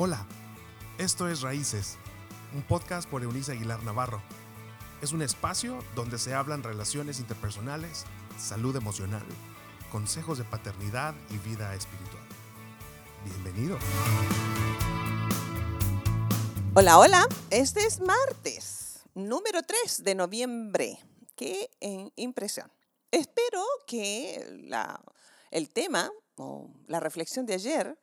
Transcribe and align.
Hola, 0.00 0.24
esto 0.96 1.28
es 1.28 1.40
Raíces, 1.40 1.96
un 2.54 2.62
podcast 2.62 3.10
por 3.10 3.24
Eunice 3.24 3.50
Aguilar 3.50 3.82
Navarro. 3.82 4.22
Es 5.02 5.10
un 5.10 5.22
espacio 5.22 5.82
donde 5.96 6.20
se 6.20 6.34
hablan 6.34 6.62
relaciones 6.62 7.18
interpersonales, 7.18 8.04
salud 8.38 8.76
emocional, 8.76 9.24
consejos 9.90 10.38
de 10.38 10.44
paternidad 10.44 11.16
y 11.30 11.38
vida 11.38 11.74
espiritual. 11.74 12.22
Bienvenido. 13.24 13.76
Hola, 16.74 17.00
hola. 17.00 17.26
Este 17.50 17.84
es 17.84 17.98
martes, 17.98 19.00
número 19.14 19.64
3 19.64 20.04
de 20.04 20.14
noviembre. 20.14 21.00
Qué 21.34 21.70
impresión. 22.14 22.70
Espero 23.10 23.64
que 23.84 24.46
la, 24.62 25.00
el 25.50 25.70
tema 25.70 26.08
o 26.36 26.70
la 26.86 27.00
reflexión 27.00 27.46
de 27.46 27.54
ayer 27.54 27.98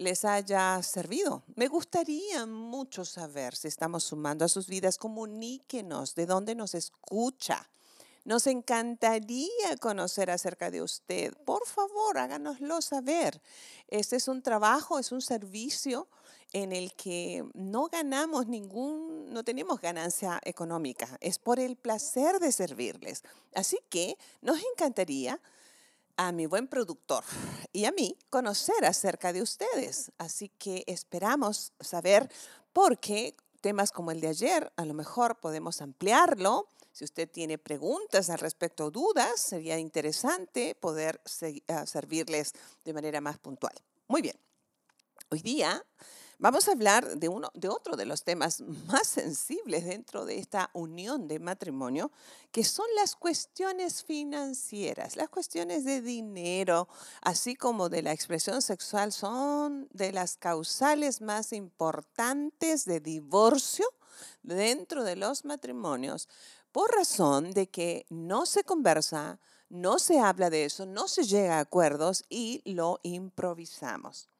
les 0.00 0.24
haya 0.24 0.82
servido. 0.82 1.42
Me 1.56 1.68
gustaría 1.68 2.46
mucho 2.46 3.04
saber 3.04 3.54
si 3.54 3.68
estamos 3.68 4.02
sumando 4.02 4.46
a 4.46 4.48
sus 4.48 4.66
vidas. 4.66 4.96
Comuníquenos 4.96 6.14
de 6.14 6.24
dónde 6.24 6.54
nos 6.54 6.74
escucha. 6.74 7.68
Nos 8.24 8.46
encantaría 8.46 9.76
conocer 9.78 10.30
acerca 10.30 10.70
de 10.70 10.80
usted. 10.80 11.34
Por 11.44 11.66
favor, 11.66 12.16
háganoslo 12.16 12.80
saber. 12.80 13.42
Este 13.88 14.16
es 14.16 14.26
un 14.26 14.40
trabajo, 14.40 14.98
es 14.98 15.12
un 15.12 15.20
servicio 15.20 16.08
en 16.54 16.72
el 16.72 16.94
que 16.94 17.44
no 17.52 17.88
ganamos 17.88 18.46
ningún, 18.46 19.30
no 19.30 19.44
tenemos 19.44 19.82
ganancia 19.82 20.40
económica. 20.44 21.18
Es 21.20 21.38
por 21.38 21.60
el 21.60 21.76
placer 21.76 22.40
de 22.40 22.52
servirles. 22.52 23.22
Así 23.54 23.78
que 23.90 24.16
nos 24.40 24.58
encantaría 24.72 25.38
a 26.16 26.32
mi 26.32 26.46
buen 26.46 26.68
productor 26.68 27.24
y 27.72 27.84
a 27.84 27.92
mí 27.92 28.16
conocer 28.28 28.84
acerca 28.84 29.32
de 29.32 29.42
ustedes. 29.42 30.12
Así 30.18 30.48
que 30.48 30.84
esperamos 30.86 31.72
saber 31.80 32.30
por 32.72 32.98
qué 32.98 33.36
temas 33.60 33.92
como 33.92 34.10
el 34.10 34.20
de 34.20 34.28
ayer, 34.28 34.72
a 34.76 34.84
lo 34.84 34.94
mejor 34.94 35.38
podemos 35.40 35.80
ampliarlo. 35.80 36.68
Si 36.92 37.04
usted 37.04 37.30
tiene 37.30 37.58
preguntas 37.58 38.30
al 38.30 38.38
respecto, 38.38 38.90
dudas, 38.90 39.40
sería 39.40 39.78
interesante 39.78 40.74
poder 40.74 41.20
ah, 41.68 41.86
servirles 41.86 42.52
de 42.84 42.92
manera 42.92 43.20
más 43.20 43.38
puntual. 43.38 43.74
Muy 44.08 44.22
bien. 44.22 44.36
Hoy 45.30 45.40
día 45.40 45.84
Vamos 46.42 46.68
a 46.68 46.72
hablar 46.72 47.18
de, 47.18 47.28
uno, 47.28 47.50
de 47.52 47.68
otro 47.68 47.96
de 47.98 48.06
los 48.06 48.24
temas 48.24 48.60
más 48.86 49.06
sensibles 49.06 49.84
dentro 49.84 50.24
de 50.24 50.38
esta 50.38 50.70
unión 50.72 51.28
de 51.28 51.38
matrimonio, 51.38 52.10
que 52.50 52.64
son 52.64 52.86
las 52.96 53.14
cuestiones 53.14 54.02
financieras, 54.02 55.16
las 55.16 55.28
cuestiones 55.28 55.84
de 55.84 56.00
dinero, 56.00 56.88
así 57.20 57.56
como 57.56 57.90
de 57.90 58.00
la 58.00 58.12
expresión 58.12 58.62
sexual, 58.62 59.12
son 59.12 59.86
de 59.92 60.12
las 60.12 60.38
causales 60.38 61.20
más 61.20 61.52
importantes 61.52 62.86
de 62.86 63.00
divorcio 63.00 63.84
dentro 64.42 65.04
de 65.04 65.16
los 65.16 65.44
matrimonios, 65.44 66.26
por 66.72 66.90
razón 66.90 67.50
de 67.50 67.68
que 67.68 68.06
no 68.08 68.46
se 68.46 68.64
conversa, 68.64 69.38
no 69.68 69.98
se 69.98 70.20
habla 70.20 70.48
de 70.48 70.64
eso, 70.64 70.86
no 70.86 71.06
se 71.06 71.24
llega 71.24 71.58
a 71.58 71.60
acuerdos 71.60 72.24
y 72.30 72.62
lo 72.64 72.98
improvisamos. 73.02 74.30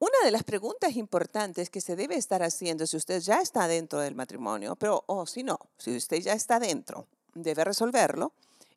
Una 0.00 0.18
de 0.24 0.30
las 0.30 0.44
preguntas 0.44 0.94
importantes 0.94 1.70
que 1.70 1.80
se 1.80 1.96
debe 1.96 2.14
estar 2.14 2.44
haciendo 2.44 2.86
si 2.86 2.96
usted 2.96 3.20
ya 3.20 3.40
está 3.40 3.66
dentro 3.66 3.98
del 3.98 4.14
matrimonio, 4.14 4.76
pero 4.76 5.02
o 5.06 5.26
si 5.26 5.42
no, 5.42 5.58
si 5.76 5.96
usted 5.96 6.18
ya 6.18 6.34
está 6.34 6.60
dentro, 6.60 7.08
debe 7.34 7.64
resolverlo 7.64 8.32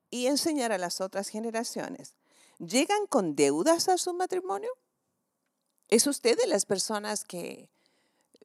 y 0.10 0.26
enseñar 0.26 0.72
a 0.72 0.80
las 0.80 1.00
otras 1.00 1.30
generaciones. 1.30 2.16
¿Llegan 2.58 3.06
con 3.06 3.36
deudas 3.36 3.88
a 3.88 4.00
su 4.00 4.14
matrimonio? 4.14 4.72
¿Es 5.90 6.08
usted 6.08 6.38
de 6.38 6.48
las 6.48 6.66
personas 6.66 7.24
que 7.24 7.70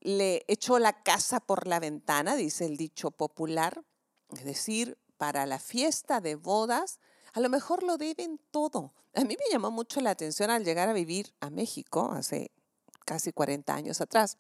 le 0.01 0.45
echó 0.47 0.79
la 0.79 1.03
casa 1.03 1.41
por 1.41 1.67
la 1.67 1.81
ventana, 1.81 2.37
dice 2.37 2.67
el 2.67 2.77
dicho 2.77 3.11
popular? 3.11 3.85
Es 4.33 4.45
decir, 4.45 4.99
para 5.17 5.47
la 5.47 5.59
fiesta 5.59 6.21
de 6.21 6.35
bodas, 6.35 6.99
a 7.33 7.41
lo 7.41 7.49
mejor 7.49 7.83
lo 7.83 7.97
deben 7.97 8.39
todo. 8.51 8.93
A 9.15 9.21
mí 9.23 9.37
me 9.39 9.51
llamó 9.51 9.71
mucho 9.71 10.01
la 10.03 10.11
atención 10.11 10.51
al 10.51 10.65
llegar 10.65 10.91
a 10.91 10.93
vivir 10.93 11.33
a 11.41 11.49
México 11.49 12.11
hace 12.13 12.51
casi 13.07 13.33
40 13.33 13.75
años 13.75 14.03
atrás, 14.03 14.37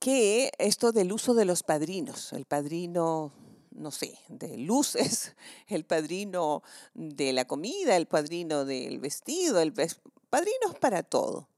que 0.00 0.50
esto 0.58 0.90
del 0.90 1.12
uso 1.12 1.34
de 1.34 1.44
los 1.44 1.62
padrinos, 1.62 2.32
el 2.32 2.44
padrino, 2.44 3.32
no 3.70 3.92
sé, 3.92 4.18
de 4.28 4.56
luces, 4.56 5.36
el 5.68 5.84
padrino 5.84 6.62
de 6.94 7.32
la 7.32 7.44
comida, 7.46 7.96
el 7.96 8.06
padrino 8.06 8.64
del 8.64 8.98
vestido, 8.98 9.60
el 9.60 9.72
padrinos 9.72 10.74
para 10.80 11.04
todo. 11.04 11.48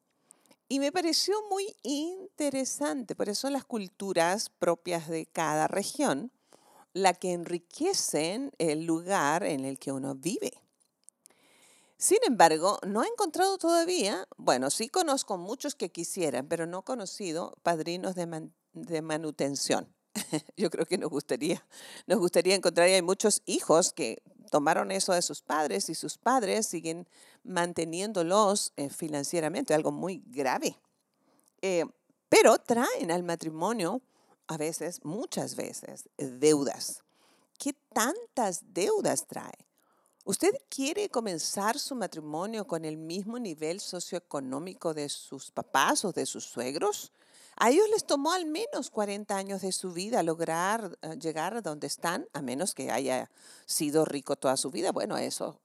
Y 0.69 0.78
me 0.78 0.92
pareció 0.92 1.36
muy 1.50 1.74
interesante, 1.82 3.16
por 3.16 3.28
eso 3.28 3.50
las 3.50 3.64
culturas 3.64 4.50
propias 4.50 5.08
de 5.08 5.26
cada 5.26 5.66
región, 5.66 6.30
la 6.92 7.14
que 7.14 7.32
enriquecen 7.32 8.52
el 8.58 8.84
lugar 8.84 9.44
en 9.44 9.64
el 9.64 9.78
que 9.78 9.92
uno 9.92 10.14
vive. 10.14 10.52
Sin 12.00 12.16
embargo, 12.27 12.78
no 12.87 13.05
he 13.05 13.09
encontrado 13.09 13.59
todavía, 13.59 14.27
bueno, 14.38 14.71
sí 14.71 14.88
conozco 14.88 15.37
muchos 15.37 15.75
que 15.75 15.93
quisieran, 15.93 16.49
pero 16.49 16.65
no 16.65 16.78
he 16.78 16.83
conocido 16.83 17.59
padrinos 17.62 18.15
de, 18.15 19.03
manutención. 19.03 19.94
Yo 20.56 20.71
creo 20.71 20.87
que 20.87 20.97
nos 20.97 21.11
gustaría, 21.11 21.62
nos 22.06 22.19
gustaría 22.19 22.55
encontrar, 22.55 22.88
y 22.88 22.94
hay 22.94 23.03
muchos 23.03 23.43
hijos 23.44 23.93
que 23.93 24.22
tomaron 24.50 24.93
eso 24.93 25.12
de 25.12 25.21
sus 25.21 25.43
padres 25.43 25.91
y 25.91 25.94
sus 25.94 26.16
padres 26.16 26.66
siguen 26.66 27.06
manteniéndolos 27.44 28.72
eh, 28.78 28.88
financieramente, 28.88 29.75
algo 29.75 29.93
muy 29.93 30.22
grave. 30.25 30.81
Eh, 31.61 31.84
pero 32.31 32.56
traen 32.56 33.11
al 33.11 33.25
matrimonio 33.25 34.00
a 34.47 34.56
veces, 34.56 35.05
muchas 35.05 35.55
veces, 35.55 36.09
deudas. 36.17 37.03
¿Qué 37.59 37.75
tantas 37.93 38.72
deudas 38.72 39.27
trae? 39.27 39.69
¿Usted 40.25 40.53
quiere 40.69 41.08
comenzar 41.08 41.78
su 41.78 41.94
matrimonio 41.94 42.66
con 42.66 42.84
el 42.84 42.98
mismo 42.98 43.38
nivel 43.38 43.81
socioeconómico 43.81 44.92
de 44.92 45.08
sus 45.08 45.50
papás 45.50 46.04
o 46.04 46.12
de 46.12 46.26
sus 46.26 46.44
suegros? 46.44 47.10
A 47.56 47.70
ellos 47.70 47.88
les 47.91 48.04
tomó 48.04 48.32
al 48.32 48.44
menos 48.44 48.91
40 48.91 49.34
años 49.34 49.62
de 49.62 49.72
su 49.72 49.92
vida 49.92 50.22
lograr 50.22 50.98
eh, 51.03 51.16
llegar 51.19 51.56
a 51.56 51.62
donde 51.62 51.86
están, 51.86 52.28
a 52.32 52.42
menos 52.42 52.75
que 52.75 52.91
haya 52.91 53.31
sido 53.64 54.04
rico 54.04 54.36
toda 54.36 54.56
su 54.56 54.70
vida. 54.70 54.92
Bueno, 54.92 55.16
eso 55.16 55.58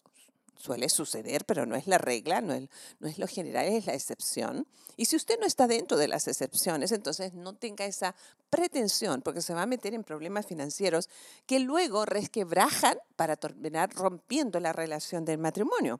suele 0.58 0.90
suceder, 0.90 1.46
pero 1.46 1.66
no 1.66 1.76
es 1.76 1.88
la 1.88 1.98
regla, 1.98 2.42
no 2.42 2.54
es, 2.54 2.70
no 3.00 3.08
es, 3.08 3.20
lo 3.20 3.28
general, 3.28 3.66
es 3.66 3.86
la 3.86 3.94
excepción. 3.94 4.68
Y 4.98 5.06
si 5.06 5.16
usted 5.16 5.40
no 5.40 5.46
está 5.46 5.68
dentro 5.68 5.98
de 5.98 6.08
las 6.08 6.28
excepciones, 6.28 6.92
entonces 6.92 7.34
no 7.34 7.54
tenga 7.54 7.86
esa 7.86 8.16
pretensión, 8.50 9.22
porque 9.22 9.42
se 9.42 9.54
va 9.54 9.64
a 9.64 9.68
meter 9.68 9.94
en 9.94 10.04
problemas 10.04 10.46
financieros 10.46 11.10
que 11.46 11.60
luego 11.60 12.06
resquebrajan 12.06 12.98
para 13.16 13.36
terminar 13.36 13.94
rompiendo 13.94 14.60
la 14.60 14.74
relación 14.74 15.26
del 15.26 15.38
matrimonio. 15.38 16.00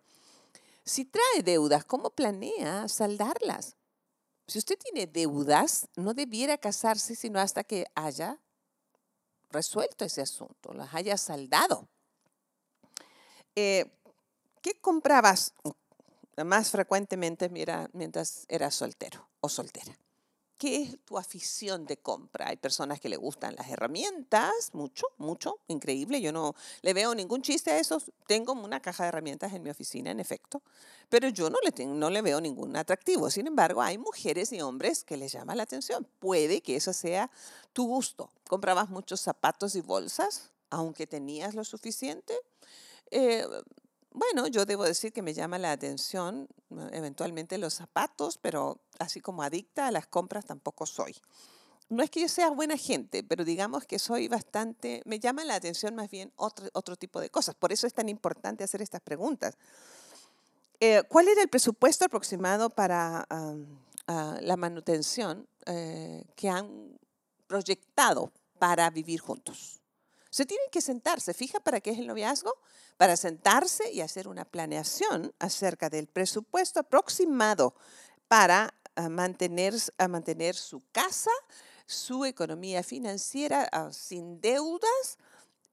Si 0.84 1.06
trae 1.06 1.44
deudas, 1.44 1.84
¿cómo 1.84 2.12
planea 2.12 2.88
saldarlas? 2.88 3.76
Si 4.48 4.60
usted 4.60 4.78
tiene 4.78 5.08
deudas, 5.08 5.88
no 5.96 6.14
debiera 6.14 6.58
casarse 6.58 7.16
sino 7.16 7.40
hasta 7.40 7.64
que 7.64 7.86
haya 7.96 8.40
resuelto 9.50 10.06
ese 10.06 10.22
asunto, 10.22 10.74
las 10.74 10.94
haya 10.94 11.18
saldado. 11.18 11.88
Eh, 13.56 13.86
¿Qué 14.66 14.74
comprabas 14.82 15.54
más 16.44 16.72
frecuentemente 16.72 17.50
mientras 17.50 18.46
eras 18.50 18.74
soltero 18.74 19.30
o 19.40 19.48
soltera? 19.48 19.96
¿Qué 20.58 20.82
es 20.82 21.06
tu 21.06 21.20
afición 21.20 21.86
de 21.86 21.98
compra? 21.98 22.48
Hay 22.48 22.58
personas 22.58 23.00
que 23.00 23.08
le 23.08 23.16
gustan 23.16 23.56
las 23.56 23.70
herramientas, 23.70 24.72
mucho, 24.74 25.06
mucho, 25.20 25.60
increíble. 25.68 26.20
Yo 26.20 26.32
no 26.32 26.56
le 26.82 26.96
veo 26.96 27.14
ningún 27.14 27.44
chiste 27.44 27.70
a 27.70 27.78
eso. 27.78 28.02
Tengo 28.26 28.54
una 28.54 28.80
caja 28.80 29.04
de 29.04 29.10
herramientas 29.10 29.54
en 29.54 29.62
mi 29.62 29.70
oficina, 29.70 30.10
en 30.10 30.20
efecto, 30.20 30.64
pero 31.10 31.30
yo 31.30 31.52
no 31.52 31.60
le, 32.10 32.22
veo 32.24 32.42
ningún 32.42 32.76
atractivo. 32.76 33.30
Sin 33.30 33.46
embargo, 33.46 33.84
hay 33.84 34.00
mujeres 34.00 34.52
y 34.52 34.62
hombres 34.62 35.04
que 35.04 35.16
les 35.16 35.32
llama 35.32 35.54
la 35.54 35.62
atención. 35.62 36.08
Puede 36.18 36.62
que 36.62 36.76
eso 36.76 36.92
sea 36.92 37.30
tu 37.72 37.86
gusto. 37.86 38.32
¿Comprabas 38.48 38.90
muchos 38.90 39.22
zapatos 39.22 39.76
y 39.76 39.82
bolsas, 39.82 40.50
aunque 40.72 41.06
tenías 41.06 41.54
lo 41.54 41.64
suficiente? 41.64 42.34
Eh, 43.12 43.46
bueno, 44.16 44.48
yo 44.48 44.66
debo 44.66 44.84
decir 44.84 45.12
que 45.14 45.22
me 45.22 45.34
llama 45.34 45.60
la 45.60 45.72
atención 45.72 46.48
eventualmente 46.92 47.58
los 47.58 47.74
zapatos, 47.74 48.38
pero 48.38 48.80
así 49.00 49.20
como 49.22 49.44
adicta 49.44 49.88
a 49.88 49.92
las 49.92 50.08
compras 50.08 50.46
tampoco 50.46 50.86
soy. 50.86 51.16
No 51.90 52.02
es 52.02 52.10
que 52.10 52.22
yo 52.22 52.28
sea 52.28 52.50
buena 52.50 52.78
gente, 52.78 53.24
pero 53.24 53.46
digamos 53.46 53.86
que 53.86 54.00
soy 54.00 54.28
bastante, 54.28 55.04
me 55.06 55.20
llama 55.20 55.46
la 55.46 55.56
atención 55.56 55.94
más 55.96 56.10
bien 56.10 56.32
otro, 56.36 56.68
otro 56.74 56.96
tipo 56.96 57.20
de 57.20 57.30
cosas. 57.30 57.54
Por 57.56 57.72
eso 57.72 57.86
es 57.86 57.94
tan 57.94 58.10
importante 58.10 58.64
hacer 58.64 58.82
estas 58.82 59.02
preguntas. 59.02 59.56
Eh, 60.80 61.04
¿Cuál 61.08 61.28
era 61.28 61.42
el 61.42 61.50
presupuesto 61.50 62.06
aproximado 62.06 62.70
para 62.70 63.28
la 64.08 64.58
manutención 64.58 65.48
eh, 65.66 66.24
que 66.36 66.50
han 66.50 66.98
proyectado 67.48 68.32
para 68.60 68.90
vivir 68.90 69.20
juntos? 69.20 69.82
Se 70.36 70.46
tienen 70.46 70.68
que 70.70 70.82
sentarse. 70.82 71.34
¿Fija 71.34 71.62
para 71.62 71.80
qué 71.80 71.92
es 71.92 72.00
el 72.00 72.08
noviazgo? 72.08 72.54
Para 72.98 73.16
sentarse 73.16 73.90
y 73.94 74.02
hacer 74.02 74.28
una 74.28 74.44
planeación 74.44 75.34
acerca 75.40 75.90
del 75.90 76.08
presupuesto 76.08 76.82
aproximado 76.82 77.74
para 78.28 78.74
a 78.98 79.08
mantener, 79.08 79.74
a 79.98 80.10
mantener 80.10 80.56
su 80.56 80.84
casa, 80.92 81.32
su 81.86 82.26
economía 82.26 82.84
financiera 82.84 83.70
ah, 83.72 83.94
sin 83.94 84.42
deudas 84.42 85.18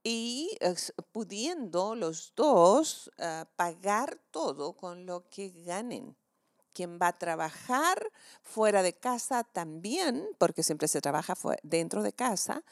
y 0.04 0.56
pudiendo 1.10 1.96
los 1.96 2.32
dos 2.36 3.10
ah, 3.18 3.48
pagar 3.56 4.20
todo 4.30 4.74
con 4.74 5.06
lo 5.06 5.28
que 5.28 5.48
ganen. 5.66 6.16
Quien 6.72 7.00
va 7.02 7.08
a 7.08 7.18
trabajar 7.18 8.00
fuera 8.42 8.84
de 8.84 8.92
casa 8.92 9.42
también, 9.42 10.24
porque 10.38 10.62
siempre 10.62 10.86
se 10.86 11.00
trabaja 11.00 11.34
dentro 11.64 12.04
de 12.04 12.12
casa, 12.12 12.62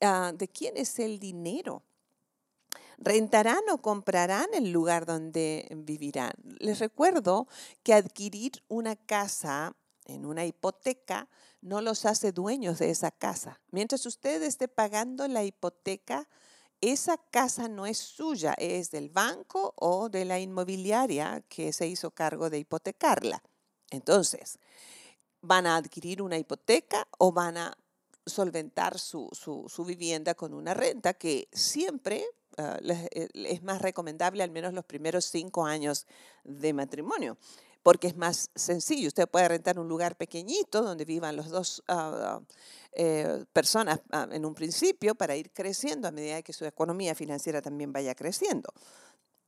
ah, 0.00 0.32
¿de 0.34 0.48
quién 0.48 0.76
es 0.76 0.98
el 0.98 1.18
dinero? 1.18 1.82
rentarán 3.00 3.62
o 3.72 3.78
comprarán 3.78 4.46
el 4.52 4.70
lugar 4.70 5.06
donde 5.06 5.66
vivirán. 5.74 6.32
Les 6.58 6.78
recuerdo 6.78 7.48
que 7.82 7.94
adquirir 7.94 8.62
una 8.68 8.94
casa 8.94 9.74
en 10.04 10.26
una 10.26 10.44
hipoteca 10.44 11.28
no 11.62 11.80
los 11.80 12.04
hace 12.04 12.32
dueños 12.32 12.78
de 12.78 12.90
esa 12.90 13.10
casa. 13.10 13.60
Mientras 13.70 14.04
usted 14.06 14.42
esté 14.42 14.68
pagando 14.68 15.26
la 15.28 15.44
hipoteca, 15.44 16.28
esa 16.80 17.18
casa 17.18 17.68
no 17.68 17.86
es 17.86 17.98
suya, 17.98 18.54
es 18.56 18.90
del 18.90 19.10
banco 19.10 19.74
o 19.76 20.08
de 20.08 20.24
la 20.24 20.38
inmobiliaria 20.38 21.42
que 21.48 21.72
se 21.72 21.86
hizo 21.86 22.10
cargo 22.10 22.48
de 22.48 22.58
hipotecarla. 22.58 23.42
Entonces, 23.90 24.58
van 25.42 25.66
a 25.66 25.76
adquirir 25.76 26.22
una 26.22 26.38
hipoteca 26.38 27.06
o 27.18 27.32
van 27.32 27.56
a 27.56 27.76
solventar 28.30 28.98
su, 28.98 29.28
su 29.32 29.84
vivienda 29.84 30.34
con 30.34 30.54
una 30.54 30.74
renta 30.74 31.14
que 31.14 31.48
siempre 31.52 32.24
Ah, 32.58 32.78
eh, 32.82 33.28
es 33.32 33.62
más 33.62 33.80
recomendable 33.80 34.42
al 34.42 34.50
menos 34.50 34.74
los 34.74 34.84
primeros 34.84 35.24
cinco 35.24 35.64
años 35.64 36.06
de 36.44 36.72
matrimonio 36.72 37.38
porque 37.82 38.08
es 38.08 38.16
más 38.16 38.50
sencillo. 38.54 39.08
Usted 39.08 39.26
puede 39.28 39.48
rentar 39.48 39.78
un 39.78 39.88
lugar 39.88 40.16
pequeñito 40.16 40.82
donde 40.82 41.06
vivan 41.06 41.36
las 41.36 41.48
dos 41.48 41.82
ah, 41.88 42.40
eh, 42.92 43.44
personas 43.52 44.00
ah, 44.10 44.28
en 44.30 44.44
un 44.44 44.54
principio 44.54 45.14
para 45.14 45.36
ir 45.36 45.50
creciendo 45.52 46.06
a 46.08 46.10
medida 46.10 46.42
que 46.42 46.52
su 46.52 46.66
economía 46.66 47.14
financiera 47.14 47.62
también 47.62 47.92
vaya 47.92 48.14
creciendo. 48.14 48.70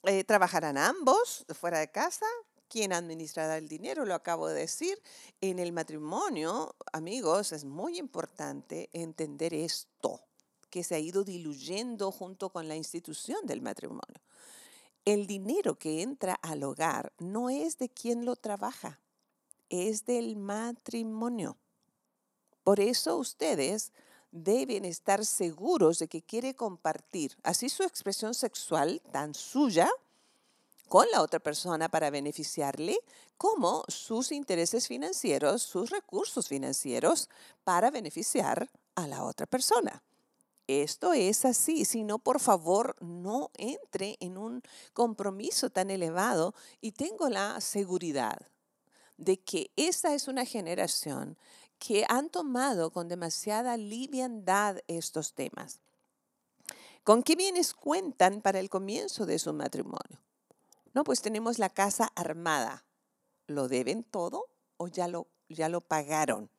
Eh, 0.04 0.24
trabajarán 0.24 0.78
ambos 0.78 1.44
fuera 1.54 1.80
de 1.80 1.90
casa. 1.90 2.26
¿Quién 2.72 2.94
administrará 2.94 3.58
el 3.58 3.68
dinero? 3.68 4.06
Lo 4.06 4.14
acabo 4.14 4.48
de 4.48 4.60
decir. 4.60 4.98
En 5.42 5.58
el 5.58 5.72
matrimonio, 5.72 6.74
amigos, 6.94 7.52
es 7.52 7.66
muy 7.66 7.98
importante 7.98 8.88
entender 8.94 9.52
esto 9.52 10.22
que 10.70 10.82
se 10.82 10.94
ha 10.94 10.98
ido 10.98 11.22
diluyendo 11.22 12.10
junto 12.10 12.48
con 12.48 12.68
la 12.68 12.74
institución 12.74 13.44
del 13.44 13.60
matrimonio. 13.60 14.22
El 15.04 15.26
dinero 15.26 15.78
que 15.78 16.00
entra 16.00 16.32
al 16.32 16.64
hogar 16.64 17.12
no 17.18 17.50
es 17.50 17.76
de 17.76 17.90
quien 17.90 18.24
lo 18.24 18.36
trabaja, 18.36 19.02
es 19.68 20.06
del 20.06 20.36
matrimonio. 20.36 21.58
Por 22.64 22.80
eso 22.80 23.18
ustedes 23.18 23.92
deben 24.30 24.86
estar 24.86 25.26
seguros 25.26 25.98
de 25.98 26.08
que 26.08 26.22
quiere 26.22 26.56
compartir 26.56 27.36
así 27.42 27.68
su 27.68 27.82
expresión 27.82 28.32
sexual 28.32 29.02
tan 29.12 29.34
suya 29.34 29.90
con 30.92 31.10
la 31.10 31.22
otra 31.22 31.40
persona 31.40 31.88
para 31.88 32.10
beneficiarle, 32.10 32.98
como 33.38 33.82
sus 33.88 34.30
intereses 34.30 34.86
financieros, 34.86 35.62
sus 35.62 35.88
recursos 35.88 36.48
financieros 36.48 37.30
para 37.64 37.90
beneficiar 37.90 38.68
a 38.94 39.06
la 39.08 39.24
otra 39.24 39.46
persona 39.46 40.02
esto 40.66 41.12
es 41.12 41.44
así, 41.44 41.84
si 41.84 42.04
no, 42.04 42.18
por 42.18 42.40
favor, 42.40 42.96
no 43.00 43.50
entre 43.54 44.16
en 44.20 44.38
un 44.38 44.62
compromiso 44.92 45.70
tan 45.70 45.90
elevado 45.90 46.54
y 46.80 46.92
tengo 46.92 47.28
la 47.28 47.60
seguridad 47.60 48.48
de 49.16 49.38
que 49.38 49.70
esa 49.76 50.14
es 50.14 50.28
una 50.28 50.44
generación 50.44 51.36
que 51.78 52.04
han 52.08 52.30
tomado 52.30 52.90
con 52.90 53.08
demasiada 53.08 53.76
liviandad 53.76 54.78
estos 54.86 55.34
temas. 55.34 55.80
¿Con 57.02 57.22
qué 57.22 57.34
bienes 57.34 57.74
cuentan 57.74 58.40
para 58.40 58.60
el 58.60 58.70
comienzo 58.70 59.26
de 59.26 59.38
su 59.38 59.52
matrimonio? 59.52 60.20
No, 60.94 61.04
pues 61.04 61.22
tenemos 61.22 61.58
la 61.58 61.70
casa 61.70 62.12
armada. 62.14 62.84
¿Lo 63.46 63.68
deben 63.68 64.04
todo 64.04 64.46
o 64.76 64.88
ya 64.88 65.08
lo, 65.08 65.26
ya 65.48 65.68
lo 65.68 65.80
pagaron? 65.80 66.50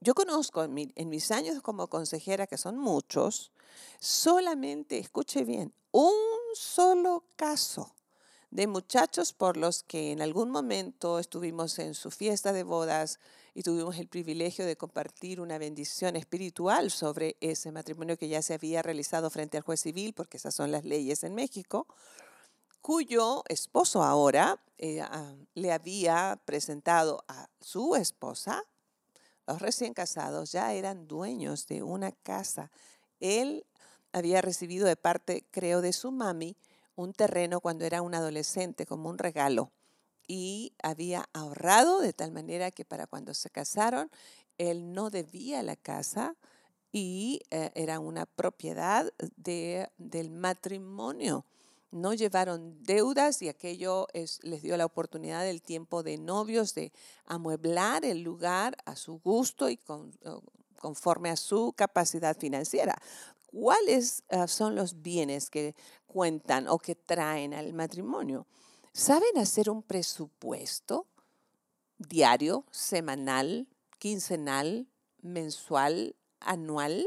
Yo 0.00 0.14
conozco 0.14 0.62
en, 0.62 1.08
mis 1.08 1.30
años 1.30 1.62
como 1.62 1.88
consejera, 1.88 2.46
que 2.46 2.58
son 2.58 2.78
muchos, 2.78 3.50
solamente, 3.98 4.98
escuche 4.98 5.42
bien, 5.44 5.72
un 5.90 6.12
solo 6.54 7.24
caso 7.34 7.94
de 8.50 8.66
muchachos 8.66 9.32
por 9.32 9.56
los 9.56 9.82
que 9.82 10.12
en 10.12 10.22
algún 10.22 10.50
momento 10.50 11.18
estuvimos 11.18 11.78
en 11.78 11.94
su 11.94 12.10
fiesta 12.10 12.52
de 12.52 12.62
bodas 12.62 13.18
y 13.54 13.62
tuvimos 13.62 13.98
el 13.98 14.06
privilegio 14.06 14.66
de 14.66 14.76
compartir 14.76 15.40
una 15.40 15.58
bendición 15.58 16.14
espiritual 16.14 16.90
sobre 16.90 17.36
ese 17.40 17.72
matrimonio 17.72 18.18
que 18.18 18.28
ya 18.28 18.42
se 18.42 18.54
había 18.54 18.82
realizado 18.82 19.30
frente 19.30 19.56
al 19.56 19.62
juez 19.62 19.80
civil, 19.80 20.12
porque 20.12 20.36
esas 20.36 20.54
son 20.54 20.70
las 20.70 20.84
leyes 20.84 21.24
en 21.24 21.34
México, 21.34 21.86
cuyo 22.86 23.42
esposo 23.48 24.04
ahora 24.04 24.62
eh, 24.78 25.00
ah, 25.00 25.34
le 25.54 25.72
había 25.72 26.40
presentado 26.44 27.24
a 27.26 27.48
su 27.60 27.96
esposa 27.96 28.62
los 29.44 29.60
recién 29.60 29.92
casados 29.92 30.52
ya 30.52 30.72
eran 30.72 31.08
dueños 31.08 31.66
de 31.66 31.82
una 31.82 32.12
casa. 32.12 32.70
Él 33.18 33.66
había 34.12 34.40
recibido 34.40 34.86
de 34.86 34.94
parte, 34.94 35.44
creo, 35.50 35.80
de 35.80 35.92
su 35.92 36.12
mami, 36.12 36.56
un 36.94 37.12
terreno 37.12 37.60
cuando 37.60 37.84
era 37.84 38.02
un 38.02 38.14
adolescente 38.14 38.86
como 38.86 39.08
un 39.08 39.18
regalo 39.18 39.72
y 40.28 40.72
había 40.80 41.28
ahorrado 41.32 42.00
de 42.00 42.12
tal 42.12 42.30
manera 42.30 42.70
que 42.70 42.84
para 42.84 43.08
cuando 43.08 43.34
se 43.34 43.50
casaron, 43.50 44.12
él 44.58 44.92
no 44.92 45.10
debía 45.10 45.60
la 45.64 45.74
casa 45.74 46.36
y 46.92 47.40
eh, 47.50 47.72
era 47.74 47.98
una 47.98 48.26
propiedad 48.26 49.12
de, 49.34 49.90
del 49.98 50.30
matrimonio 50.30 51.44
no 51.90 52.14
llevaron 52.14 52.82
deudas 52.82 53.42
y 53.42 53.48
aquello 53.48 54.06
les 54.12 54.62
dio 54.62 54.76
la 54.76 54.84
oportunidad 54.84 55.42
del 55.44 55.62
tiempo 55.62 56.02
de 56.02 56.18
novios 56.18 56.74
de 56.74 56.92
amueblar 57.24 58.04
el 58.04 58.22
lugar 58.22 58.76
a 58.84 58.96
su 58.96 59.18
gusto 59.20 59.68
y 59.68 59.78
conforme 60.80 61.30
a 61.30 61.36
su 61.36 61.72
capacidad 61.74 62.36
financiera. 62.36 62.96
¿Cuáles 63.46 64.24
ah, 64.28 64.48
son 64.48 64.74
los 64.74 65.00
bienes 65.02 65.48
que 65.48 65.74
cuentan 66.06 66.68
o 66.68 66.78
que 66.78 66.94
traen 66.94 67.54
al 67.54 67.72
matrimonio? 67.72 68.46
¿Saben 68.92 69.38
hacer 69.38 69.70
un 69.70 69.82
presupuesto 69.82 71.06
diario, 71.98 72.64
semanal, 72.70 73.68
quincenal, 73.98 74.88
mensual, 75.22 76.16
anual? 76.40 77.06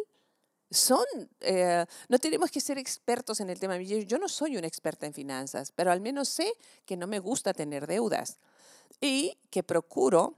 Son, 0.72 1.06
eh, 1.42 1.86
no 2.08 2.20
tenemos 2.20 2.52
que 2.52 2.62
ser 2.62 2.78
expertos 2.78 3.40
en 3.40 3.50
el 3.50 3.60
tema. 3.60 3.78
Yo 3.78 4.18
no 4.18 4.30
soy 4.30 4.58
una 4.58 4.68
experta 4.68 5.06
en 5.06 5.14
finanzas, 5.14 5.72
pero 5.76 5.92
al 5.92 6.02
menos 6.02 6.30
sé 6.30 6.54
que 6.86 6.98
no 6.98 7.08
me 7.08 7.20
gusta 7.20 7.54
tener 7.54 7.88
deudas 7.88 8.38
y 9.02 9.38
que 9.50 9.64
procuro 9.64 10.36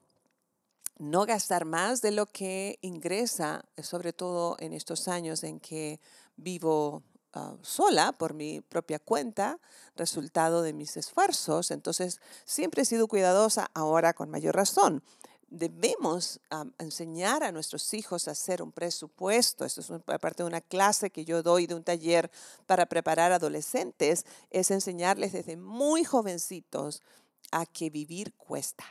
no 0.97 1.25
gastar 1.25 1.65
más 1.65 2.01
de 2.01 2.11
lo 2.11 2.27
que 2.27 2.77
ingresa, 2.81 3.65
sobre 3.81 4.13
todo 4.13 4.55
en 4.59 4.73
estos 4.73 5.07
años 5.07 5.43
en 5.43 5.59
que 5.59 5.99
vivo 6.37 7.03
ah, 7.33 7.55
sola 7.61 8.11
por 8.13 8.33
mi 8.33 8.61
propia 8.61 8.99
cuenta, 8.99 9.59
resultado 9.95 10.61
de 10.61 10.73
mis 10.73 10.95
esfuerzos. 10.97 11.71
Entonces, 11.71 12.21
siempre 12.45 12.83
he 12.83 12.85
sido 12.85 13.07
cuidadosa, 13.07 13.71
ahora 13.73 14.13
con 14.13 14.29
mayor 14.29 14.55
razón 14.55 15.03
debemos 15.51 16.39
enseñar 16.79 17.43
a 17.43 17.51
nuestros 17.51 17.93
hijos 17.93 18.27
a 18.27 18.31
hacer 18.31 18.63
un 18.63 18.71
presupuesto. 18.71 19.65
Esto 19.65 19.81
es 19.81 20.19
parte 20.19 20.43
de 20.43 20.47
una 20.47 20.61
clase 20.61 21.11
que 21.11 21.25
yo 21.25 21.43
doy 21.43 21.67
de 21.67 21.75
un 21.75 21.83
taller 21.83 22.31
para 22.65 22.87
preparar 22.87 23.33
adolescentes, 23.33 24.25
es 24.49 24.71
enseñarles 24.71 25.33
desde 25.33 25.57
muy 25.57 26.03
jovencitos 26.05 27.03
a 27.51 27.65
que 27.65 27.89
vivir 27.89 28.33
cuesta, 28.35 28.85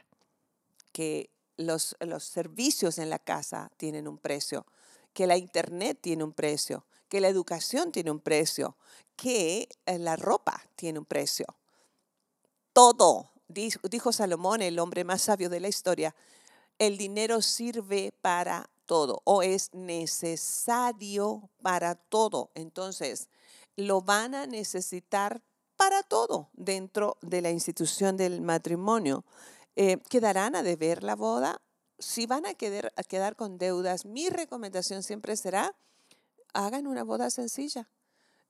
que 0.92 1.30
los, 1.56 1.96
los 2.00 2.24
servicios 2.24 2.98
en 2.98 3.08
la 3.08 3.18
casa 3.18 3.72
tienen 3.78 4.06
un 4.06 4.18
precio, 4.18 4.66
que 5.14 5.26
la 5.26 5.38
internet 5.38 5.98
tiene 6.00 6.24
un 6.24 6.32
precio, 6.32 6.84
que 7.08 7.22
la 7.22 7.28
educación 7.28 7.90
tiene 7.90 8.10
un 8.10 8.20
precio, 8.20 8.76
que 9.16 9.66
eh, 9.86 9.98
la 9.98 10.16
ropa 10.16 10.62
tiene 10.76 10.98
un 10.98 11.06
precio. 11.06 11.46
Todo, 12.74 13.30
dijo 13.48 14.12
Salomón, 14.12 14.60
el 14.60 14.78
hombre 14.78 15.04
más 15.04 15.22
sabio 15.22 15.48
de 15.48 15.60
la 15.60 15.68
historia, 15.68 16.14
el 16.80 16.96
dinero 16.96 17.42
sirve 17.42 18.12
para 18.22 18.70
todo 18.86 19.20
o 19.24 19.42
es 19.42 19.72
necesario 19.74 21.50
para 21.60 21.94
todo. 21.94 22.50
Entonces, 22.54 23.28
lo 23.76 24.00
van 24.00 24.34
a 24.34 24.46
necesitar 24.46 25.42
para 25.76 26.02
todo 26.02 26.48
dentro 26.54 27.18
de 27.20 27.42
la 27.42 27.50
institución 27.50 28.16
del 28.16 28.40
matrimonio. 28.40 29.24
Eh, 29.76 29.98
¿Quedarán 30.08 30.56
a 30.56 30.62
deber 30.62 31.02
la 31.02 31.16
boda? 31.16 31.60
Si 31.98 32.24
van 32.24 32.46
a 32.46 32.54
quedar, 32.54 32.92
a 32.96 33.02
quedar 33.02 33.36
con 33.36 33.58
deudas, 33.58 34.06
mi 34.06 34.30
recomendación 34.30 35.02
siempre 35.02 35.36
será, 35.36 35.76
hagan 36.54 36.86
una 36.86 37.04
boda 37.04 37.28
sencilla. 37.28 37.90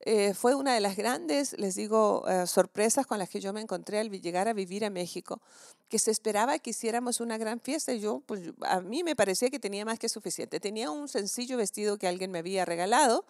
Eh, 0.03 0.33
fue 0.33 0.55
una 0.55 0.73
de 0.73 0.79
las 0.79 0.95
grandes, 0.95 1.57
les 1.59 1.75
digo, 1.75 2.27
eh, 2.27 2.47
sorpresas 2.47 3.05
con 3.05 3.19
las 3.19 3.29
que 3.29 3.39
yo 3.39 3.53
me 3.53 3.61
encontré 3.61 3.99
al 3.99 4.09
llegar 4.09 4.47
a 4.47 4.53
vivir 4.53 4.83
a 4.83 4.89
México, 4.89 5.41
que 5.89 5.99
se 5.99 6.11
esperaba 6.11 6.57
que 6.59 6.71
hiciéramos 6.71 7.19
una 7.19 7.37
gran 7.37 7.59
fiesta 7.59 7.93
y 7.93 7.99
yo, 7.99 8.21
pues 8.25 8.51
a 8.61 8.81
mí 8.81 9.03
me 9.03 9.15
parecía 9.15 9.49
que 9.49 9.59
tenía 9.59 9.85
más 9.85 9.99
que 9.99 10.09
suficiente. 10.09 10.59
Tenía 10.59 10.89
un 10.89 11.07
sencillo 11.07 11.57
vestido 11.57 11.97
que 11.97 12.07
alguien 12.07 12.31
me 12.31 12.39
había 12.39 12.65
regalado, 12.65 13.25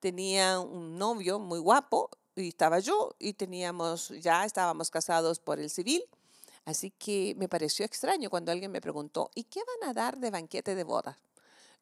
tenía 0.00 0.60
un 0.60 0.98
novio 0.98 1.38
muy 1.38 1.58
guapo 1.58 2.10
y 2.36 2.48
estaba 2.48 2.78
yo 2.78 3.14
y 3.18 3.34
teníamos, 3.34 4.08
ya 4.20 4.44
estábamos 4.44 4.90
casados 4.90 5.40
por 5.40 5.60
el 5.60 5.70
civil. 5.70 6.04
Así 6.64 6.90
que 6.90 7.34
me 7.36 7.48
pareció 7.48 7.84
extraño 7.84 8.30
cuando 8.30 8.50
alguien 8.50 8.70
me 8.70 8.80
preguntó, 8.80 9.30
¿y 9.34 9.44
qué 9.44 9.60
van 9.80 9.90
a 9.90 9.92
dar 9.92 10.18
de 10.18 10.30
banquete 10.30 10.74
de 10.74 10.84
boda? 10.84 11.18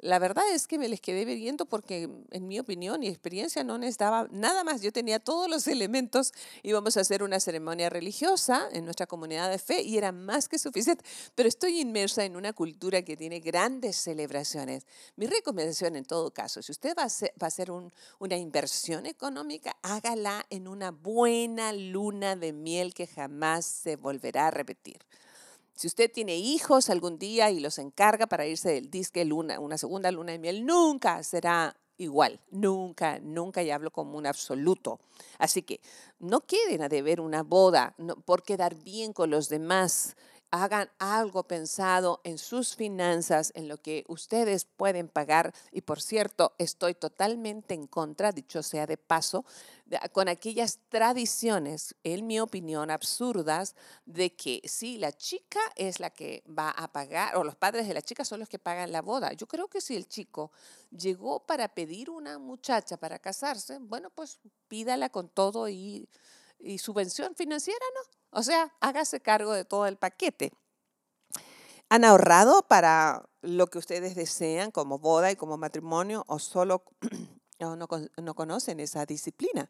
La 0.02 0.18
verdad 0.18 0.42
es 0.52 0.66
que 0.66 0.78
me 0.78 0.88
les 0.88 1.00
quedé 1.00 1.24
viendo 1.24 1.64
porque, 1.64 2.10
en 2.32 2.48
mi 2.48 2.58
opinión 2.58 3.04
y 3.04 3.08
experiencia, 3.08 3.62
no 3.62 3.78
necesitaba 3.78 4.26
nada 4.32 4.64
más. 4.64 4.82
Yo 4.82 4.92
tenía 4.92 5.20
todos 5.20 5.48
los 5.48 5.66
elementos. 5.68 6.32
Íbamos 6.64 6.96
a 6.96 7.02
hacer 7.02 7.22
una 7.22 7.38
ceremonia 7.38 7.88
religiosa 7.88 8.68
en 8.72 8.84
nuestra 8.84 9.06
comunidad 9.06 9.48
de 9.48 9.58
fe 9.58 9.82
y 9.82 9.98
era 9.98 10.10
más 10.10 10.48
que 10.48 10.58
suficiente. 10.58 11.04
Pero 11.36 11.48
estoy 11.48 11.78
inmersa 11.78 12.24
en 12.24 12.34
una 12.34 12.52
cultura 12.52 13.02
que 13.02 13.16
tiene 13.16 13.38
grandes 13.38 13.94
celebraciones. 13.94 14.88
Mi 15.14 15.26
recomendación, 15.26 15.94
en 15.94 16.04
todo 16.04 16.32
caso, 16.32 16.62
si 16.62 16.72
usted 16.72 16.96
va 16.98 17.02
a 17.02 17.06
hacer, 17.06 17.32
va 17.40 17.46
a 17.46 17.48
hacer 17.48 17.70
una 17.70 18.36
inversión 18.36 19.06
económica, 19.06 19.76
hágala 19.82 20.44
en 20.50 20.66
una 20.66 20.90
buena 20.90 21.72
luna 21.72 22.34
de 22.34 22.52
miel 22.52 22.92
que 22.92 23.06
jamás 23.06 23.66
se 23.66 23.94
volverá 23.94 24.48
a 24.48 24.50
repetir. 24.50 24.98
Si 25.74 25.86
usted 25.86 26.10
tiene 26.12 26.36
hijos 26.36 26.90
algún 26.90 27.18
día 27.18 27.50
y 27.50 27.60
los 27.60 27.78
encarga 27.78 28.26
para 28.26 28.46
irse 28.46 28.70
del 28.70 28.90
disque 28.90 29.24
luna, 29.24 29.58
una 29.58 29.78
segunda 29.78 30.10
luna 30.10 30.32
de 30.32 30.38
miel, 30.38 30.66
nunca 30.66 31.22
será 31.22 31.76
igual, 31.96 32.40
nunca, 32.50 33.18
nunca, 33.20 33.62
y 33.62 33.70
hablo 33.70 33.90
como 33.90 34.18
un 34.18 34.26
absoluto. 34.26 35.00
Así 35.38 35.62
que 35.62 35.80
no 36.18 36.40
queden 36.40 36.82
a 36.82 36.88
deber 36.88 37.20
una 37.20 37.42
boda 37.42 37.94
por 38.24 38.42
quedar 38.42 38.74
bien 38.74 39.12
con 39.12 39.30
los 39.30 39.48
demás 39.48 40.16
hagan 40.52 40.90
algo 40.98 41.44
pensado 41.44 42.20
en 42.24 42.36
sus 42.36 42.76
finanzas, 42.76 43.52
en 43.56 43.68
lo 43.68 43.80
que 43.80 44.04
ustedes 44.06 44.66
pueden 44.66 45.08
pagar. 45.08 45.54
Y 45.72 45.80
por 45.80 46.00
cierto, 46.00 46.54
estoy 46.58 46.94
totalmente 46.94 47.72
en 47.72 47.86
contra, 47.86 48.32
dicho 48.32 48.62
sea 48.62 48.86
de 48.86 48.98
paso, 48.98 49.46
con 50.12 50.28
aquellas 50.28 50.78
tradiciones, 50.90 51.94
en 52.04 52.26
mi 52.26 52.38
opinión, 52.38 52.90
absurdas, 52.90 53.74
de 54.04 54.34
que 54.36 54.60
si 54.64 54.98
la 54.98 55.12
chica 55.12 55.60
es 55.74 56.00
la 56.00 56.10
que 56.10 56.44
va 56.46 56.68
a 56.70 56.92
pagar, 56.92 57.36
o 57.36 57.44
los 57.44 57.56
padres 57.56 57.88
de 57.88 57.94
la 57.94 58.02
chica 58.02 58.24
son 58.24 58.40
los 58.40 58.48
que 58.48 58.58
pagan 58.58 58.92
la 58.92 59.00
boda. 59.00 59.32
Yo 59.32 59.46
creo 59.46 59.68
que 59.68 59.80
si 59.80 59.96
el 59.96 60.06
chico 60.06 60.52
llegó 60.90 61.46
para 61.46 61.68
pedir 61.68 62.10
una 62.10 62.38
muchacha 62.38 62.98
para 62.98 63.18
casarse, 63.18 63.78
bueno, 63.80 64.10
pues 64.10 64.38
pídala 64.68 65.08
con 65.08 65.30
todo 65.30 65.66
y, 65.70 66.10
y 66.58 66.76
subvención 66.76 67.34
financiera, 67.34 67.84
¿no? 67.94 68.21
O 68.32 68.42
sea, 68.42 68.74
hágase 68.80 69.20
cargo 69.20 69.52
de 69.52 69.64
todo 69.64 69.86
el 69.86 69.96
paquete. 69.96 70.52
¿Han 71.90 72.04
ahorrado 72.04 72.62
para 72.66 73.28
lo 73.42 73.66
que 73.66 73.76
ustedes 73.76 74.14
desean 74.14 74.70
como 74.70 74.98
boda 74.98 75.30
y 75.30 75.36
como 75.36 75.58
matrimonio 75.58 76.24
o 76.26 76.38
solo 76.38 76.84
no, 77.60 78.34
conocen 78.34 78.80
esa 78.80 79.04
disciplina? 79.04 79.68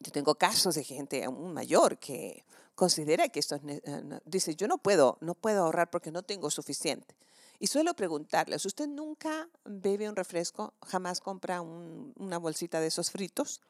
Yo 0.00 0.12
tengo 0.12 0.36
casos 0.36 0.76
de 0.76 0.84
gente 0.84 1.24
aún 1.24 1.52
mayor 1.52 1.98
que 1.98 2.44
considera 2.76 3.28
que 3.28 3.40
esto 3.40 3.56
es, 3.56 3.62
eh, 3.64 4.20
dice, 4.24 4.54
yo 4.54 4.68
no 4.68 4.78
puedo, 4.78 5.18
no 5.20 5.34
puedo 5.34 5.64
ahorrar 5.64 5.90
porque 5.90 6.12
no 6.12 6.22
tengo 6.22 6.50
suficiente. 6.50 7.16
Y 7.58 7.66
suelo 7.66 7.94
preguntarles, 7.94 8.64
¿usted 8.64 8.86
nunca 8.86 9.48
bebe 9.64 10.08
un 10.08 10.14
refresco, 10.14 10.74
jamás 10.86 11.20
compra 11.20 11.60
una 11.60 12.38
bolsita 12.38 12.78
de 12.78 12.88
esos 12.88 13.10
fritos? 13.10 13.60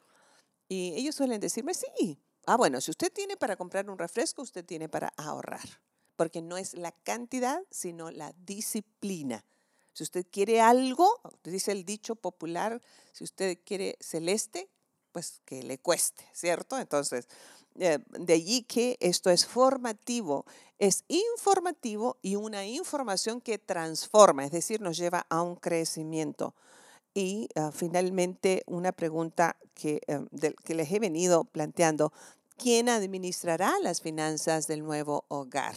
Y 0.67 0.93
ellos 0.95 1.15
suelen 1.15 1.39
decirme, 1.39 1.73
sí, 1.73 2.19
Ah, 2.47 2.57
bueno, 2.57 2.79
si 2.81 2.91
usted 2.91 3.11
tiene 3.11 3.37
para 3.37 3.55
comprar 3.55 3.89
un 3.89 3.97
refresco, 3.97 4.41
usted 4.41 4.63
tiene 4.63 4.87
para 4.87 5.13
ahorrar, 5.17 5.67
porque 6.15 6.41
no 6.41 6.57
es 6.57 6.75
la 6.75 6.91
cantidad, 6.91 7.61
sino 7.71 8.11
la 8.11 8.33
disciplina. 8.45 9.43
Si 9.93 10.03
usted 10.03 10.25
quiere 10.29 10.61
algo, 10.61 11.09
dice 11.43 11.71
el 11.71 11.85
dicho 11.85 12.15
popular, 12.15 12.81
si 13.13 13.23
usted 13.23 13.57
quiere 13.65 13.97
celeste, 13.99 14.69
pues 15.11 15.41
que 15.45 15.63
le 15.63 15.79
cueste, 15.79 16.25
¿cierto? 16.33 16.77
Entonces, 16.77 17.27
eh, 17.79 17.99
de 18.09 18.33
allí 18.33 18.63
que 18.63 18.97
esto 18.99 19.29
es 19.29 19.45
formativo, 19.45 20.45
es 20.77 21.03
informativo 21.07 22.17
y 22.21 22.35
una 22.35 22.65
información 22.65 23.41
que 23.41 23.57
transforma, 23.57 24.45
es 24.45 24.51
decir, 24.51 24.81
nos 24.81 24.97
lleva 24.97 25.25
a 25.29 25.41
un 25.41 25.55
crecimiento. 25.55 26.53
Y 27.15 27.47
ah, 27.55 27.71
finalmente, 27.73 28.63
una 28.67 28.91
pregunta 28.91 29.55
que, 29.73 30.01
em, 30.07 30.27
que 30.65 30.75
les 30.75 30.91
he 30.91 30.99
venido 30.99 31.45
planteando. 31.45 32.11
¿Quién 32.57 32.89
administrará 32.89 33.73
las 33.81 34.01
finanzas 34.01 34.67
del 34.67 34.83
nuevo 34.83 35.23
hogar? 35.29 35.75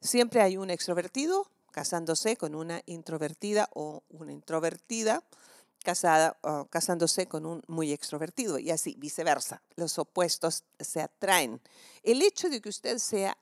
Siempre 0.00 0.42
hay 0.42 0.56
un 0.56 0.70
extrovertido 0.70 1.48
casándose 1.70 2.36
con 2.36 2.56
una 2.56 2.82
introvertida 2.86 3.68
o 3.74 4.02
una 4.10 4.32
introvertida 4.32 5.22
casada, 5.86 6.36
casándose 6.68 7.28
con 7.28 7.46
un 7.46 7.62
muy 7.68 7.92
extrovertido 7.92 8.58
y 8.58 8.72
así 8.72 8.96
viceversa. 8.98 9.62
Los 9.76 10.00
opuestos 10.00 10.64
se 10.80 11.00
atraen. 11.00 11.60
El 12.02 12.22
hecho 12.22 12.48
de 12.48 12.60
que 12.60 12.68
usted 12.68 12.98
sea 12.98 13.38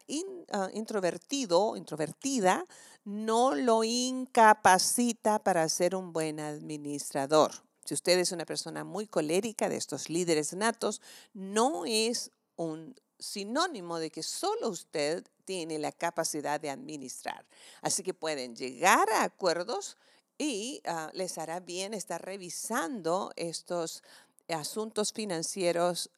ah, 0.52 0.68
introvertido, 0.74 1.74
introvertida, 1.74 2.66
no 3.06 3.54
lo 3.54 3.82
incapacita 3.82 5.42
para 5.42 5.66
ser 5.70 5.96
un 5.96 6.12
buen 6.12 6.38
administrador. 6.38 7.50
Si 7.86 7.94
usted 7.94 8.18
es 8.18 8.30
una 8.30 8.44
persona 8.44 8.84
muy 8.84 9.06
colérica 9.06 9.70
de 9.70 9.76
estos 9.76 10.10
líderes 10.10 10.52
natos, 10.52 11.00
no 11.32 11.86
es 11.86 12.30
un 12.56 12.94
sinónimo 13.18 13.98
de 13.98 14.10
que 14.10 14.22
solo 14.22 14.68
usted 14.68 15.24
tiene 15.46 15.78
la 15.78 15.92
capacidad 15.92 16.60
de 16.60 16.68
administrar. 16.68 17.46
Así 17.80 18.02
que 18.02 18.12
pueden 18.12 18.54
llegar 18.54 19.08
a 19.08 19.24
acuerdos 19.24 19.96
y 20.38 20.80
ah, 20.86 21.10
les 21.14 21.38
hará 21.38 21.60
bien 21.60 21.94
estar 21.94 22.24
revisando 22.24 23.32
estos 23.36 24.02
asuntos 24.48 25.12
financieros 25.12 26.10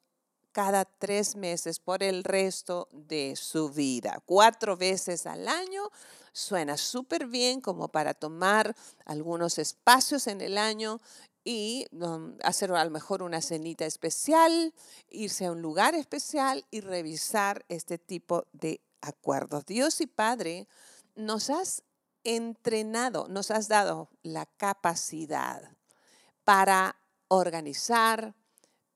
cada 0.52 0.86
tres 0.86 1.36
meses 1.36 1.78
por 1.78 2.02
el 2.02 2.24
resto 2.24 2.88
de 2.90 3.36
su 3.36 3.68
vida. 3.68 4.22
Cuatro 4.24 4.76
veces 4.76 5.26
al 5.26 5.48
año 5.48 5.90
suena 6.32 6.78
súper 6.78 7.26
bien 7.26 7.60
como 7.60 7.88
para 7.88 8.14
tomar 8.14 8.74
algunos 9.04 9.58
espacios 9.58 10.26
en 10.26 10.40
el 10.40 10.56
año 10.56 11.00
y 11.44 11.86
um, 11.92 12.36
hacer 12.42 12.72
a 12.72 12.84
lo 12.84 12.90
mejor 12.90 13.22
una 13.22 13.42
cenita 13.42 13.84
especial, 13.84 14.72
irse 15.10 15.44
a 15.44 15.52
un 15.52 15.60
lugar 15.60 15.94
especial 15.94 16.64
y 16.70 16.80
revisar 16.80 17.64
este 17.68 17.98
tipo 17.98 18.46
de 18.52 18.80
acuerdos. 19.02 19.66
Dios 19.66 20.00
y 20.00 20.06
Padre, 20.06 20.66
nos 21.14 21.50
has 21.50 21.82
entrenado, 22.26 23.28
nos 23.28 23.52
has 23.52 23.68
dado 23.68 24.10
la 24.22 24.46
capacidad 24.46 25.76
para 26.44 26.96
organizar, 27.28 28.34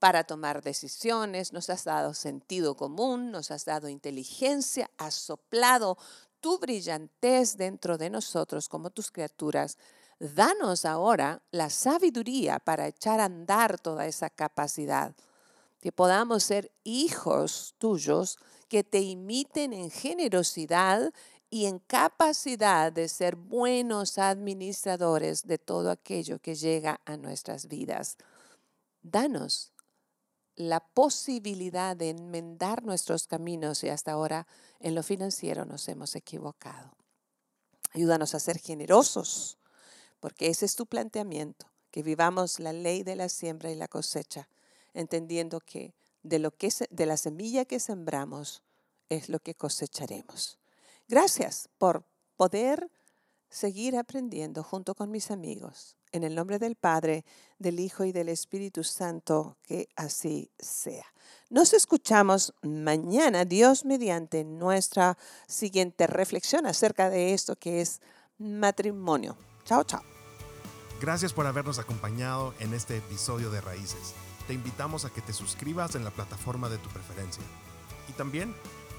para 0.01 0.25
tomar 0.25 0.63
decisiones, 0.63 1.53
nos 1.53 1.71
has 1.71 1.85
dado 1.85 2.13
sentido 2.13 2.77
común, 2.77 3.31
nos 3.31 3.53
has 3.53 3.65
dado 3.65 3.89
inteligencia, 3.89 4.91
has 4.99 5.15
soplado 5.15 5.97
tu 6.41 6.59
brillantez 6.59 7.57
dentro 7.57 7.99
de 7.99 8.11
nosotros 8.11 8.69
como 8.69 8.91
tus 8.91 9.13
criaturas. 9.13 9.79
Danos 10.19 10.85
ahora 10.85 11.43
la 11.53 11.71
sabiduría 11.71 12.59
para 12.59 12.89
echar 12.89 13.21
a 13.21 13.27
andar 13.27 13.79
toda 13.79 14.07
esa 14.07 14.29
capacidad, 14.29 15.15
que 15.81 15.93
podamos 15.93 16.43
ser 16.43 16.73
hijos 16.83 17.75
tuyos 17.79 18.39
que 18.69 18.85
te 18.85 19.01
imiten 19.01 19.73
en 19.73 19.91
generosidad 19.91 21.13
y 21.51 21.67
en 21.67 21.81
capacidad 21.81 22.93
de 22.93 23.09
ser 23.09 23.35
buenos 23.35 24.19
administradores 24.19 25.47
de 25.47 25.59
todo 25.59 25.91
aquello 25.91 26.39
que 26.39 26.55
llega 26.55 27.01
a 27.05 27.17
nuestras 27.17 27.67
vidas. 27.67 28.17
Danos 29.03 29.73
la 30.55 30.81
posibilidad 30.81 31.97
de 31.97 32.11
enmendar 32.11 32.85
nuestros 32.85 33.27
caminos 33.27 33.83
y 33.83 33.89
hasta 33.89 34.13
ahora 34.13 34.47
en 34.79 34.95
lo 34.95 35.03
financiero 35.03 35.65
nos 35.65 35.89
hemos 35.89 36.15
equivocado. 36.15 36.93
Ayúdanos 37.93 38.35
a 38.35 38.41
ser 38.41 38.59
generosos, 38.59 39.59
porque 40.21 40.49
ese 40.49 40.67
es 40.67 40.77
tu 40.77 40.87
planteamiento, 40.87 41.67
que 41.91 42.05
vivamos 42.05 42.61
la 42.61 42.73
ley 42.73 43.03
de 43.03 43.17
la 43.17 43.29
siembra 43.29 43.73
y 43.73 43.75
la 43.75 43.89
cosecha, 43.89 44.49
entendiendo 44.95 45.61
que 45.61 45.95
de, 46.23 46.39
lo 46.39 46.53
que 46.53 46.73
de 46.91 47.07
la 47.07 47.17
semilla 47.17 47.65
que 47.65 47.81
sembramos 47.81 48.63
es 49.09 49.29
lo 49.29 49.41
que 49.41 49.57
cosecharemos. 49.57 50.60
Gracias 51.11 51.69
por 51.77 52.05
poder 52.37 52.89
seguir 53.49 53.97
aprendiendo 53.97 54.63
junto 54.63 54.95
con 54.95 55.11
mis 55.11 55.33
amigos 55.33 55.97
en 56.13 56.23
el 56.23 56.37
nombre 56.37 56.61
del 56.61 56.77
Padre, 56.77 57.25
del 57.59 57.81
Hijo 57.81 58.05
y 58.05 58.13
del 58.13 58.29
Espíritu 58.29 58.85
Santo, 58.85 59.59
que 59.65 59.89
así 59.97 60.53
sea. 60.57 61.05
Nos 61.49 61.73
escuchamos 61.73 62.55
mañana, 62.63 63.45
Dios 63.45 63.85
mediante, 63.85 64.45
nuestra 64.45 65.19
siguiente 65.49 66.07
reflexión 66.07 66.65
acerca 66.65 67.11
de 67.11 67.35
esto 67.35 67.57
que 67.57 67.81
es 67.81 68.01
matrimonio. 68.39 69.37
Chao, 69.65 69.83
chao. 69.83 70.03
Gracias 71.01 71.33
por 71.33 71.45
habernos 71.45 71.81
acompañado 71.81 72.55
en 72.61 72.73
este 72.73 72.99
episodio 72.99 73.51
de 73.51 73.61
Raíces. 73.61 74.15
te 74.47 74.55
invitamos 74.55 75.05
a 75.05 75.11
que 75.11 75.23
te 75.23 75.33
suscribas 75.33 75.97
en 75.97 76.05
la 76.05 76.13
plataforma 76.13 76.69
de 76.69 76.79
tu 76.79 76.89
preferencia 76.89 77.43
y 78.09 78.13
también 78.13 78.55